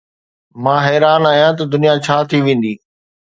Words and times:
مان 0.63 0.79
حيران 0.87 1.21
آهيان 1.31 1.53
ته 1.59 1.63
دنيا 1.73 1.93
ڇا 2.05 2.17
ٿي 2.29 2.37
ويندي 2.45 2.73